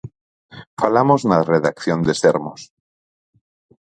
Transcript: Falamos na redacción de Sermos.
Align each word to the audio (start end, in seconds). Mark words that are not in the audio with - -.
Falamos 0.81 1.21
na 1.29 1.39
redacción 1.53 1.99
de 2.07 2.13
Sermos. 2.21 2.61